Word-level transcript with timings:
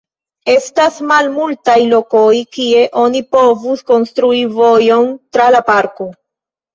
Estas 0.51 0.95
malmultaj 1.09 1.75
lokoj, 1.91 2.31
kie 2.57 2.85
oni 3.01 3.21
povus 3.35 3.83
konstrui 3.91 4.41
vojon 4.55 5.05
tra 5.37 5.47
la 5.57 5.63
parko. 5.69 6.09